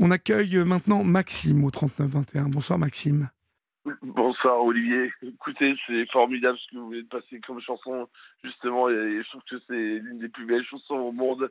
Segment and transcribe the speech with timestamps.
[0.00, 2.48] On accueille maintenant Maxime au 3921.
[2.48, 3.28] Bonsoir Maxime.
[4.02, 5.12] Bonsoir Olivier.
[5.22, 8.08] Écoutez, c'est formidable ce que vous venez de passer comme chanson,
[8.44, 11.50] justement, et je trouve que c'est l'une des plus belles chansons au monde.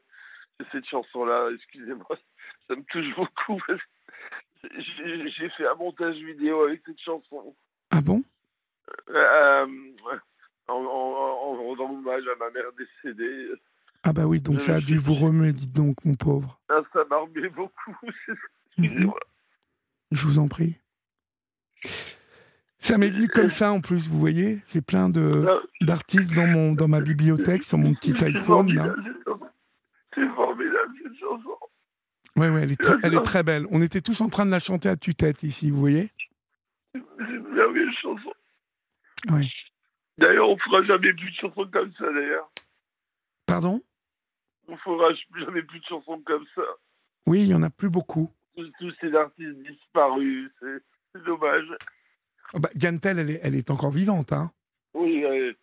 [0.72, 2.08] Cette chanson-là, excusez-moi,
[2.68, 3.62] ça me touche beaucoup.
[4.64, 7.54] J'ai fait un montage vidéo avec cette chanson.
[7.92, 8.24] Ah bon?
[9.10, 9.66] Euh,
[10.70, 13.50] en, en, rendant hommage à ma mère décédée.
[14.10, 16.62] Ah bah oui, donc ça a dû vous remuer, dites donc, mon pauvre.
[16.70, 17.94] Ah, ça m'a remué beaucoup.
[18.78, 19.20] Excusez-moi.
[20.12, 20.78] Je vous en prie.
[22.80, 25.46] Ça m'est venu comme ça en plus, vous voyez J'ai plein de
[25.82, 28.96] d'artistes dans mon dans ma bibliothèque sur mon petit iPhone.
[30.16, 31.58] C'est formidable cette chanson.
[32.38, 33.68] Oui, oui, elle est, très, elle est très belle.
[33.72, 36.12] On était tous en train de la chanter à tue-tête ici, vous voyez
[36.94, 38.32] C'est une merveilleuse chanson.
[39.34, 39.52] Oui.
[40.18, 42.50] D'ailleurs, on ne fera jamais plus de chansons comme ça, d'ailleurs.
[43.46, 43.82] Pardon?
[44.68, 46.62] On ne fera jamais plus de chansons comme ça.
[47.26, 48.32] Oui, il n'y en a plus beaucoup.
[48.56, 51.66] Tous, ces artistes disparus, c'est dommage.
[52.54, 54.52] Oh bah, elle est, elle est encore vivante, hein
[54.94, 55.54] Oui, euh,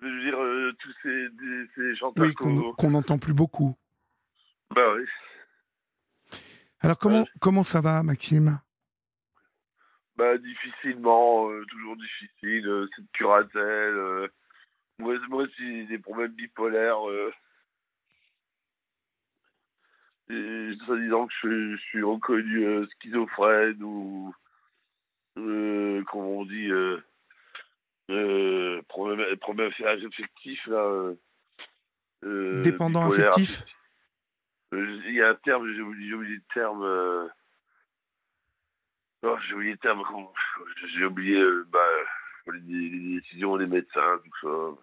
[0.00, 1.28] je veux dire, euh, tous ces,
[1.74, 3.76] ces chanteurs oui, qu'on n'entend plus beaucoup.
[4.74, 5.04] Bah oui.
[6.80, 8.60] Alors, comment, comment ça va, Maxime?
[10.16, 14.30] Bah, difficilement, euh, toujours difficile, cette curatelle.
[14.98, 16.98] Moi, moi aussi, des problèmes bipolaires.
[20.30, 24.34] Et disant que je, je, suis reconnu schizophrène ou,
[25.34, 26.70] comment on dit,
[28.88, 31.12] problème, problème affectif, là.
[32.62, 33.64] Dépendant affectif
[34.72, 37.30] Il y a un terme, j'ai oublié, oublié le terme.
[39.22, 40.02] Oh, j'ai oublié le terme.
[40.94, 41.78] J'ai oublié euh, bah,
[42.52, 44.76] les, les, décisions des médecins, tout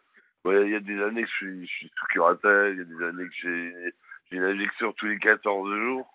[0.46, 0.52] ça.
[0.62, 2.84] Il y a des années que je suis, je suis sous curatelle, il y a
[2.84, 3.94] des années que j'ai
[4.32, 6.08] une injection tous les 14 jours.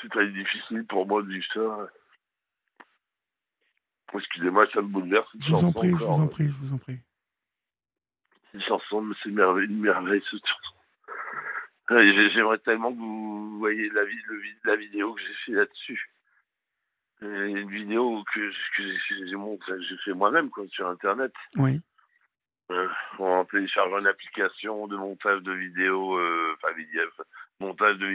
[0.00, 1.90] C'est très difficile pour moi de vivre ça.
[4.14, 5.28] Excusez-moi, ça me bouleverse.
[5.38, 6.98] Je vous en prie, je vous en prie, je vous en prie.
[8.54, 10.76] Une chanson, c'est une merveille, une merveille cette chanson.
[12.34, 14.02] J'aimerais tellement que vous voyez la,
[14.64, 16.10] la vidéo que j'ai fait là-dessus.
[17.20, 21.32] Une vidéo que, que j'ai fait moi-même sur Internet.
[21.56, 21.80] Oui.
[22.72, 22.88] Euh,
[23.18, 27.02] en téléchargeant une application de montage de vidéos, euh, enfin vidéo,
[27.60, 28.06] montage de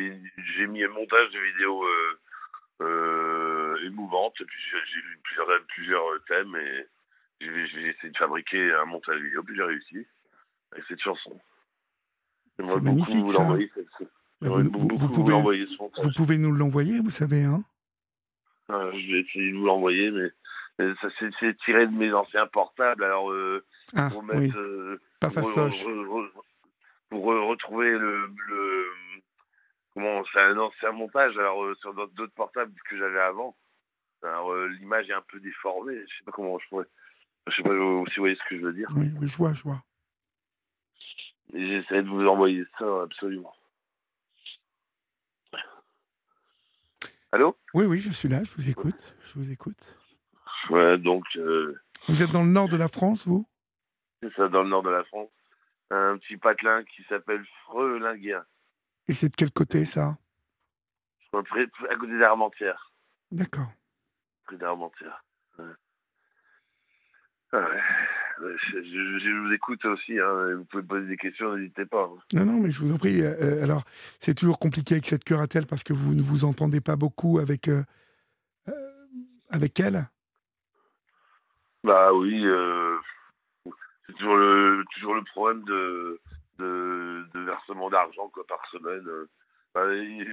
[0.58, 2.20] j'ai mis un montage de vidéos euh,
[2.82, 6.88] euh, émouvantes, puis j'ai vu plusieurs, plusieurs thèmes et
[7.40, 10.08] j'ai essayé de fabriquer un montage vidéo, puis j'ai réussi
[10.72, 11.40] avec cette chanson.
[12.58, 13.44] C'est magnifique, vous ça.
[14.42, 17.64] Vous, vous, pouvez, vous pouvez nous l'envoyer, vous savez, hein?
[18.70, 20.30] Ah, Je vais essayer de vous l'envoyer, mais,
[20.78, 21.08] ça
[21.40, 23.04] c'est tiré de mes anciens portables.
[23.04, 23.64] Alors, euh,
[23.96, 24.52] ah, pour mettre, oui.
[24.56, 25.84] euh, pas fastoche.
[27.10, 28.86] Pour, retrouver le, le
[29.94, 31.38] comment c'est un ancien montage.
[31.38, 33.56] Alors euh, sur d'autres portables que j'avais avant.
[34.24, 35.96] Alors euh, l'image est un peu déformée.
[35.96, 36.86] Je sais pas comment je pourrais.
[37.48, 38.88] Je sais pas si vous voyez ce que je veux dire.
[38.96, 39.82] Oui, oui, je vois, je vois.
[41.54, 43.54] J'essaie de vous envoyer ça, absolument.
[47.32, 47.58] Allô?
[47.74, 49.16] Oui, oui, je suis là, je vous écoute.
[49.26, 49.97] Je vous écoute.
[50.70, 51.26] Ouais, donc.
[51.36, 51.76] Euh,
[52.08, 53.48] vous êtes dans le nord de la France, vous?
[54.22, 55.30] C'est ça, dans le nord de la France.
[55.90, 58.44] Un petit patelin qui s'appelle Frelinguien.
[59.08, 60.18] Et c'est de quel côté, ça?
[61.34, 62.92] À côté d'Armentières.
[63.32, 63.72] D'accord.
[64.46, 65.24] Près d'Armentières.
[65.60, 65.66] Ouais.
[67.54, 67.82] Ah ouais.
[68.40, 72.04] Je, vous écoute aussi, hein, vous pouvez poser des questions, n'hésitez pas.
[72.04, 72.20] Hein.
[72.34, 73.22] Non, non, mais je vous en prie.
[73.22, 73.84] Euh, euh, alors,
[74.20, 77.68] c'est toujours compliqué avec cette curatelle parce que vous ne vous entendez pas beaucoup avec,
[77.68, 77.84] euh,
[79.50, 80.08] avec elle
[81.88, 82.46] Bah oui,
[84.06, 86.20] c'est toujours le, toujours le problème de,
[86.60, 89.08] de, versement d'argent par semaine.
[89.74, 89.86] Bah,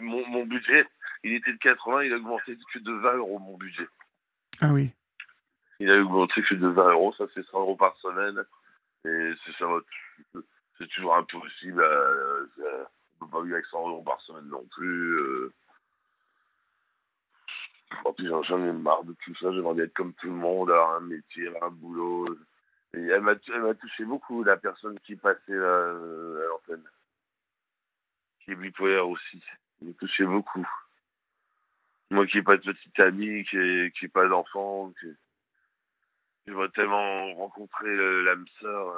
[0.03, 0.87] mon, mon budget,
[1.23, 3.87] il était de 80, il a augmenté que de 20 euros mon budget.
[4.61, 4.93] Ah oui
[5.81, 8.43] il a augmenté que de 20 euros, ça fait 100 euros par semaine.
[9.05, 9.33] Et
[10.79, 11.81] c'est toujours impossible.
[11.81, 12.47] Euh,
[13.21, 15.19] on ne peut pas vivre avec 100 euros par semaine non plus.
[15.19, 15.53] Euh.
[18.19, 19.53] J'en ai marre de tout ça.
[19.53, 22.37] J'aimerais être comme tout le monde, avoir un métier, avoir un boulot.
[22.95, 25.93] Et elle m'a touché beaucoup, la personne qui passait à
[26.49, 26.85] l'antenne.
[28.41, 29.43] Qui est bipolaire aussi.
[29.81, 30.67] Il m'a touché beaucoup.
[32.11, 35.09] Moi qui n'ai pas de petite amie, qui n'ai pas d'enfant, qui
[36.47, 38.89] J'aimerais tellement rencontrer l'âme sœur.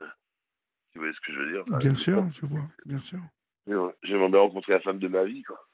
[0.00, 0.06] Euh.
[0.92, 1.64] Tu vois ce que je veux dire?
[1.78, 3.20] Bien sûr, je vois, bien sûr.
[3.66, 5.66] J'aimerais bien rencontrer la femme de ma vie, quoi.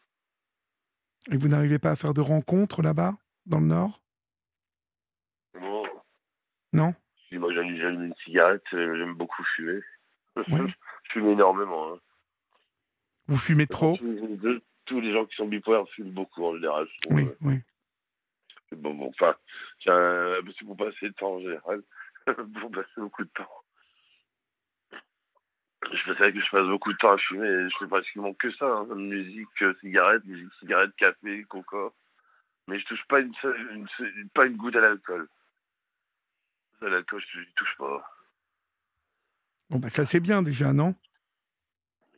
[1.31, 3.14] Et vous n'arrivez pas à faire de rencontres là-bas,
[3.46, 4.00] dans le Nord?
[5.61, 5.84] Non.
[6.72, 6.94] Non?
[7.28, 9.81] Si, Moi, j'allume une cigarette, euh, j'aime beaucoup fumer.
[10.37, 10.72] je
[11.12, 11.93] fume énormément.
[11.94, 11.99] Hein.
[13.26, 13.96] Vous fumez trop?
[13.96, 16.87] tous, tous les gens qui sont bipolaires fument beaucoup en général.
[17.02, 17.17] trouve.
[17.17, 17.61] Oui, oui.
[18.76, 19.34] Bon, bon, enfin,
[19.84, 21.82] c'est pour passer le temps en général.
[22.61, 23.50] pour passer beaucoup de temps.
[25.92, 28.32] Je c'est vrai que je passe beaucoup de temps à fumer et je fais pratiquement
[28.34, 28.66] que ça.
[28.66, 28.87] hein.
[28.94, 31.92] Musique, euh, cigarette, musique, cigarette, café, coca.
[32.69, 35.28] Mais je touche pas une, seule, une, seule- pas une goutte à l'alcool.
[36.82, 38.04] À l'alcool, je n'y touche pas.
[39.70, 40.94] Bon, bah, ça c'est bien déjà, non?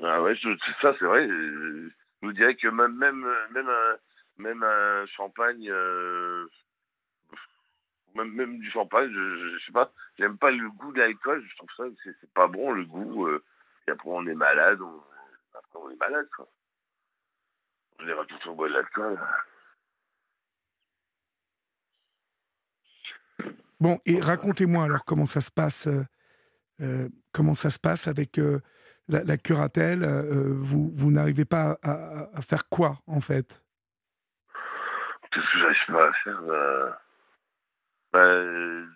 [0.02, 1.26] Ah ouais, je- ça c'est vrai.
[1.28, 1.88] Je
[2.20, 3.96] vous dirais que même même même un,
[4.36, 6.46] même un champagne, euh,
[8.14, 11.42] même même du champagne, je, je, je sais pas, j'aime pas le goût de l'alcool.
[11.48, 13.26] Je trouve ça c'est pas bon le goût.
[13.28, 13.42] euh,
[13.86, 15.02] et après on est malade, on,
[15.58, 16.48] après on est malade quoi.
[18.00, 19.18] On tout on boit de l'alcool.
[23.80, 26.04] Bon, et racontez-moi alors comment ça se passe, euh,
[26.80, 28.60] euh, comment ça se passe avec euh,
[29.08, 30.04] la, la curatelle.
[30.04, 33.62] euh, vous vous n'arrivez pas à, à- à faire quoi en fait?
[35.32, 36.42] Qu'est-ce que j'arrive pas à faire
[38.12, 38.86] bah, euh,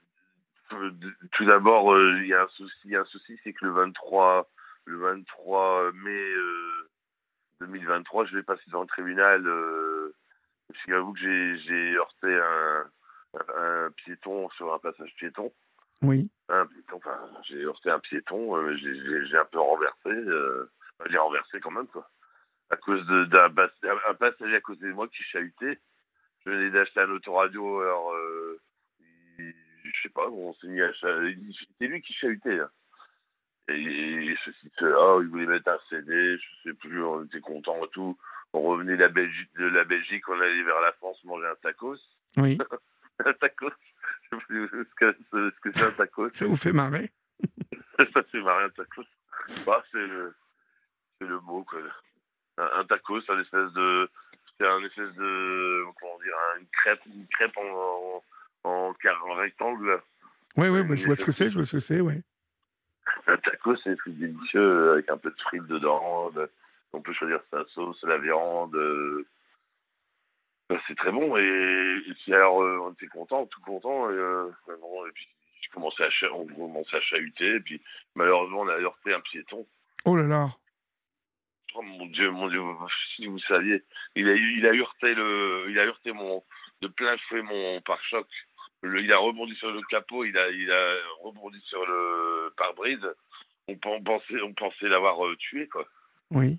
[1.33, 3.73] Tout d'abord, il y a un souci, il y a un souci, c'est que le
[3.73, 4.49] 23,
[4.87, 6.89] le 23 mai euh,
[7.61, 9.47] 2023, je vais passer devant le tribunal.
[9.47, 10.15] Euh,
[10.69, 12.91] parce qu'il avoue que j'ai heurté un,
[13.97, 15.53] piéton sur un passage piéton.
[16.03, 17.19] Oui, Un piéton, enfin,
[17.49, 20.09] j'ai heurté un piéton, euh, j'ai- un peu renversé.
[20.09, 20.71] Euh,
[21.11, 22.09] j'ai renversé quand même, quoi.
[22.71, 23.47] À cause de- d'un
[24.09, 25.79] un passager à côté de moi qui chahutait.
[26.45, 28.61] Je venais d'acheter un autoradio, alors, euh,
[29.39, 29.55] il-
[29.85, 31.41] je sais pas, on s'est mis à chahuter.
[31.59, 32.61] C'était lui qui chahutait.
[32.61, 32.71] hein.
[33.69, 33.73] Et,
[34.31, 37.89] et ceci, cela, il voulait mettre un CD, je sais plus, on était contents et
[37.89, 38.17] tout.
[38.53, 41.55] On revenait de la Belgique, de la Belgique on allait vers la France manger un
[41.57, 41.97] tacos.
[42.37, 42.59] oui,
[43.25, 43.71] Un tacos
[44.31, 46.31] Je sais plus ce que ce que c'est un tacos.
[46.35, 47.11] ça vous fait marrer
[48.15, 49.05] ça c'est marrant, un tacos.
[49.67, 50.35] Bah, c'est le,
[51.21, 51.81] c'est le mot, quoi.
[52.59, 54.09] Un, un tacos, c'est un espèce de,
[54.59, 58.23] c'est un espèce de, comment dire, une crêpe, une crêpe en,
[58.65, 60.01] en, en rectangle.
[60.57, 62.23] Oui, oui, bah, je vois ce que c'est, je vois ce que c'est, oui.
[63.29, 66.31] Un tacos, c'est des trucs délicieux avec un peu de frites dedans.
[66.31, 66.51] de-
[66.93, 68.75] on peut choisir sa sauce, la viande.
[68.75, 69.27] euh.
[70.71, 71.37] Bah, c'est très bon.
[71.37, 74.11] Et, et puis alors, euh, on était contents, tout contents.
[74.11, 74.49] Et, euh,
[74.81, 75.29] bon, et puis,
[75.61, 77.57] je commençais à on commençait à chahuter.
[77.57, 77.81] Et puis,
[78.15, 79.67] malheureusement, on a heurté un piéton.
[80.05, 80.49] Oh là là,
[81.75, 82.61] Oh mon dieu, mon dieu,
[83.17, 83.83] si vous saviez,
[84.15, 86.43] il a, il a heurté le, il a heurté mon,
[86.81, 88.27] de plein fouet mon pare-choc.
[88.87, 93.07] Le- il a rebondi sur le capot, il a, il a rebondi sur le pare-brise.
[93.69, 95.87] On, pen- on pensait, on pensait l'avoir euh, tué, quoi.
[96.31, 96.59] oui.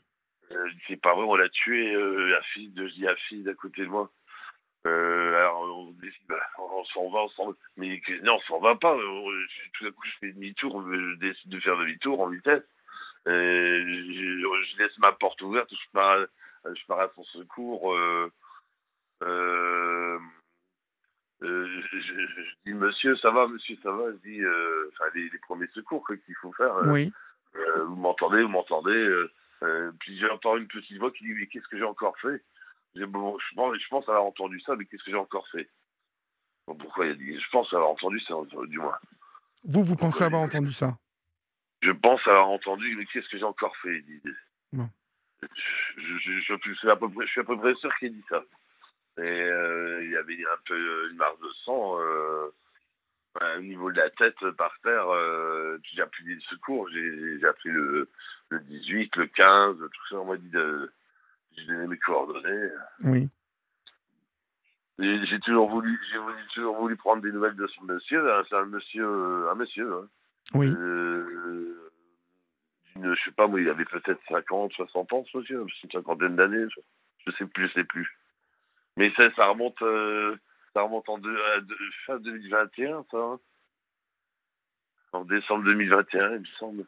[0.52, 3.44] Euh, c'est pas vrai, on l'a tué, euh, la fille de, je dis la fille
[3.44, 4.10] d'à côté de moi.
[4.86, 5.94] Euh, alors, on
[6.30, 7.54] bah, on s'en va, on s'en va.
[7.76, 8.96] Mais non, on s'en va pas.
[8.96, 12.64] Euh, je- tout d'un coup, je fais demi-tour, je décide de faire demi-tour en vitesse.
[13.26, 13.32] Je,
[14.72, 17.94] je laisse ma porte ouverte, je pars, à- je pars à son secours.
[19.24, 20.20] Euh,
[21.42, 24.12] je, je- je dis, monsieur, ça va, monsieur, ça va.
[24.12, 26.74] Je dis, euh, enfin, les, les premiers secours qu'il faut faire.
[26.78, 27.14] euh, Oui,
[27.56, 28.92] euh, vous m'entendez, vous m'entendez.
[28.92, 29.32] euh,
[29.64, 32.44] euh, puis j'entends une petite voix qui dit Mais qu'est-ce que j'ai encore fait?
[32.96, 35.70] Bon, je, pense, je pense entendu ça, mais qu'est-ce que j'ai encore fait?
[36.68, 38.34] Bon, Pourquoi il a dit Je pense avoir entendu ça,
[38.68, 38.98] du moins.
[39.64, 40.98] vous, vous pensez avoir entendu ça?
[41.84, 44.04] Je pense avoir entendu, mais qu'est-ce que j'ai encore fait?
[45.98, 48.44] Je suis à peu près, je suis à peu près sûr qu'il dit ça.
[49.18, 52.50] Et euh, il y avait un peu euh, une marque de sang euh,
[53.58, 55.10] au niveau de la tête par terre.
[55.10, 58.10] Euh, j'ai appelé le secours, j'ai j'ai appelé le,
[58.50, 60.16] le 18, le 15, tout ça.
[60.18, 60.92] On m'a dit de.
[61.56, 62.70] J'ai donné mes coordonnées.
[63.04, 63.28] Oui,
[65.00, 68.32] Et J'ai toujours voulu, j'ai voulu, toujours voulu prendre des nouvelles de ce monsieur.
[68.32, 68.44] hein.
[68.48, 69.08] C'est un monsieur,
[69.50, 69.92] un monsieur.
[69.94, 70.08] Hein.
[70.54, 70.68] oui.
[70.68, 71.74] Euh,
[72.96, 76.36] d'une- je sais pas, moi, il avait peut-être 50, 60 ans, ce monsieur, une cinquantaine
[76.36, 76.82] d'années, je,
[77.26, 78.08] je sais plus, je sais plus.
[78.98, 80.36] Mais ça, ça remonte, euh,
[80.74, 83.18] ça remonte en deux- à deux- fin 2021, ça.
[83.18, 83.40] hein.
[85.14, 86.86] En décembre 2021, il me semble.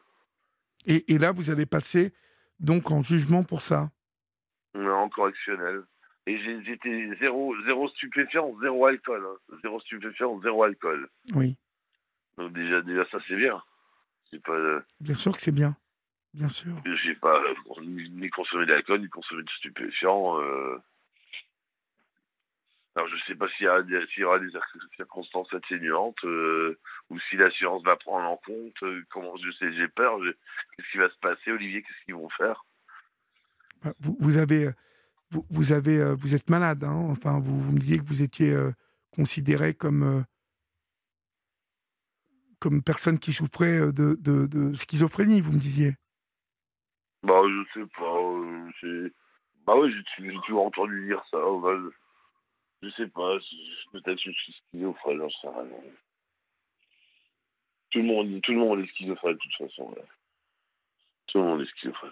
[0.86, 2.12] Et, et là, vous allez passer
[2.58, 3.90] donc en jugement pour ça?
[4.74, 5.82] Non, en correctionnel.
[6.26, 9.24] Et j'étais zéro, zéro stupéfiant, zéro alcool.
[9.26, 9.56] hein.
[9.62, 11.08] Zéro stupéfiant, zéro alcool.
[11.34, 11.56] Oui,
[12.36, 13.62] Donc déjà, déjà ça c'est bien.
[14.44, 15.76] Pas, euh, bien sûr que c'est bien.
[16.34, 16.76] Bien sûr.
[17.02, 20.38] j'ai pas euh, ni, ni consommé d'alcool, ni consommé de stupéfiants.
[20.40, 20.78] euh.
[22.96, 24.50] Alors je sais pas s'il y, y aura des
[24.96, 26.78] circonstances atténuantes euh,
[27.08, 28.82] ou si l'assurance va prendre en compte.
[28.82, 30.18] euh, comment je sais, j'ai peur.
[30.76, 32.64] Qu'est-ce qui va se passer, Olivier Qu'est-ce qu'ils vont faire?
[33.84, 34.72] Bah, Vous, vous avez, euh,
[35.30, 36.82] vous, vous avez, vous êtes malade.
[36.84, 37.06] hein.
[37.10, 38.72] Enfin, vous, vous me disiez que vous étiez euh,
[39.12, 40.24] considéré comme
[42.58, 45.40] comme personne qui souffrait de, de, de schizophrénie.
[45.40, 45.94] Vous me disiez.
[47.22, 49.10] Bah, je sais pas.
[49.66, 51.38] Bah ouais, j'ai j'ai toujours entendu dire ça.
[51.38, 51.88] bah, je...
[52.82, 53.38] je sais pas.
[53.92, 55.80] Peut-être je suis schizophrène, j'en sais rien.
[57.90, 59.90] Tout le monde, tout le monde est schizophrène de toute façon.
[59.96, 60.02] là.
[61.26, 62.10] Tout le monde est schizophrène.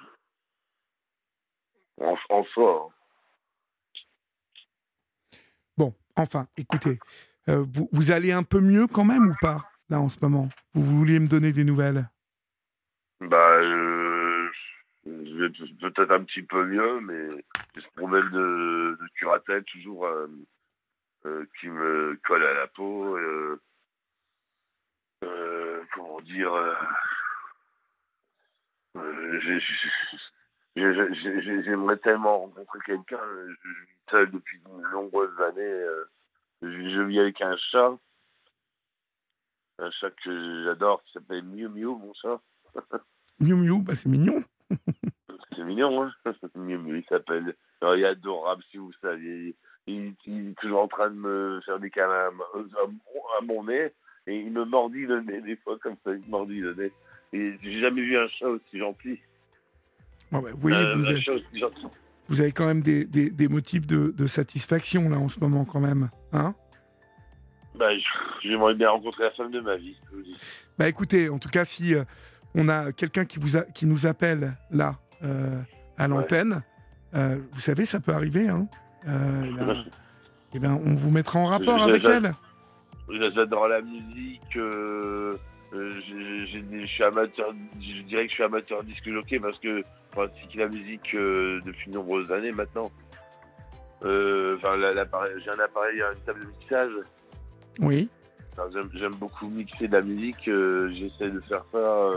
[2.00, 2.88] En, en soi.
[2.88, 2.94] hein.
[5.76, 6.98] Bon, enfin, écoutez,
[7.48, 10.48] euh, vous, vous allez un peu mieux quand même ou pas, là, en ce moment?
[10.74, 12.08] Vous vouliez me donner des nouvelles?
[13.20, 14.48] Bah, euh,
[15.06, 17.28] je vais peut- peut-être un petit peu mieux, mais
[17.74, 20.26] j'ai ce problème de, de curatelle toujours euh,
[21.60, 23.16] qui me colle à la peau.
[23.16, 23.60] euh,
[25.24, 26.74] euh, comment dire euh,
[28.96, 29.74] euh, j'ai- j'ai-
[30.76, 33.20] j'ai- j'ai- j'ai- J'aimerais tellement rencontrer quelqu'un.
[33.22, 35.60] Je vis seul depuis de nombreuses années.
[35.62, 36.04] euh,
[36.62, 37.98] je, vis avec un chat.
[39.80, 42.40] Un chat que j'adore qui s'appelle Miu Miu, mon chat.
[43.40, 44.42] Miu Miu, bah, c'est mignon.
[45.56, 46.12] C'est mignon, hein
[46.54, 47.54] Miu Miu, il s'appelle.
[47.82, 49.56] Il est adorable, si vous saviez.
[49.88, 53.88] Il, il est toujours en train de me faire des câlins à, mon nez.
[54.26, 56.92] Et il me mordit le nez, des fois, comme ça, il me mordit le nez.
[57.32, 59.18] Et j'ai jamais vu un chat aussi gentil.
[60.30, 61.86] Bah, Euh, vous, avez, gentil.
[62.28, 65.64] vous avez quand même des, des- des motifs de, de satisfaction, là, en ce moment,
[65.64, 66.10] quand même.
[66.32, 66.54] Hein?
[67.74, 67.88] Bah,
[68.42, 70.36] j'aimerais bien rencontrer la femme de ma vie, je vous dis.
[70.78, 72.04] Bah écoutez, en tout cas, si euh,
[72.54, 75.60] on a quelqu'un qui, vous a- qui nous appelle là euh,
[75.96, 76.62] à l'antenne,
[77.12, 78.48] vous savez, ça peut arriver.
[78.48, 78.68] Hein,
[79.06, 79.84] euh, eh ben,
[80.54, 82.32] eh ben, on vous mettra en rapport avec elle.
[83.34, 84.56] J'adore la musique.
[84.56, 85.36] euh,
[85.72, 87.54] euh, je suis amateur.
[87.80, 91.60] Je dirais que je suis amateur disque jockey parce que je pratique la musique euh,
[91.64, 92.90] depuis de nombreuses années maintenant.
[94.00, 96.92] Enfin, j'ai un appareil, une table de mixage.
[97.80, 98.08] Oui.
[98.94, 100.44] J'aime beaucoup mixer de la musique.
[100.44, 102.10] J'essaie de faire ça.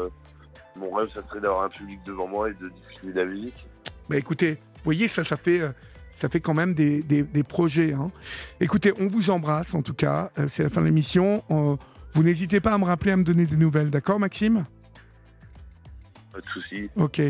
[0.75, 3.65] mon rêve, ça serait d'avoir un public devant moi et de diffuser de la musique.
[4.09, 5.61] Bah écoutez, vous voyez, ça, ça fait,
[6.15, 7.93] ça fait quand même des, des- des projets.
[7.93, 8.11] hein.
[8.59, 10.31] Écoutez, on vous embrasse en tout cas.
[10.37, 11.43] Euh, C'est la fin de l'émission.
[11.51, 11.75] Euh,
[12.13, 14.65] vous n'hésitez pas à me rappeler, à me donner des nouvelles, d'accord, Maxime?
[16.31, 16.89] Pas de souci.
[16.95, 17.21] Ok.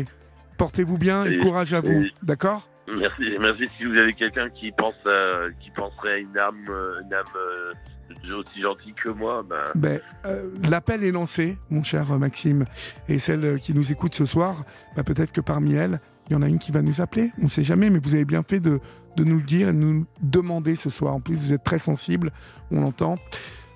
[0.58, 2.68] Portez-vous bien et Et- courage à vous, d'accord?
[2.88, 7.00] Merci, merci si vous avez quelqu'un qui pense à, qui penserait à une âme, euh,
[7.04, 12.16] une âme euh, aussi gentille que moi, ben, Ben, euh, L'appel est lancé, mon cher
[12.18, 12.64] Maxime.
[13.08, 14.64] Et celle euh, qui nous écoute ce soir,
[14.96, 17.30] ben, peut-être que parmi elles, il y en a une qui va nous appeler.
[17.38, 18.80] On ne sait jamais, mais vous avez bien fait de,
[19.16, 21.14] nous le dire et de nous demander ce soir.
[21.14, 22.32] En plus, vous êtes très sensible,
[22.70, 23.16] on l'entend.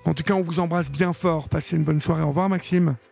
[0.05, 1.49] En tout cas, on vous embrasse bien fort.
[1.49, 2.23] Passez une bonne soirée.
[2.23, 2.97] Au revoir, Maxime.